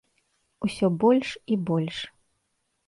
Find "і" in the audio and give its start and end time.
1.55-1.59